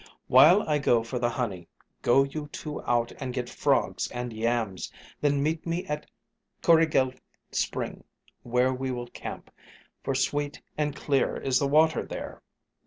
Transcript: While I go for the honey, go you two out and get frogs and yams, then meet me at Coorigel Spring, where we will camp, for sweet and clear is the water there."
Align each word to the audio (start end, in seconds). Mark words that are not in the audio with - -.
While 0.25 0.67
I 0.67 0.79
go 0.79 1.03
for 1.03 1.19
the 1.19 1.29
honey, 1.29 1.67
go 2.01 2.23
you 2.23 2.47
two 2.51 2.81
out 2.85 3.11
and 3.19 3.35
get 3.35 3.51
frogs 3.51 4.09
and 4.09 4.33
yams, 4.33 4.91
then 5.19 5.43
meet 5.43 5.67
me 5.67 5.85
at 5.85 6.09
Coorigel 6.63 7.13
Spring, 7.51 8.03
where 8.41 8.73
we 8.73 8.89
will 8.89 9.09
camp, 9.09 9.51
for 10.03 10.15
sweet 10.15 10.59
and 10.75 10.95
clear 10.95 11.37
is 11.37 11.59
the 11.59 11.67
water 11.67 12.03
there." 12.03 12.41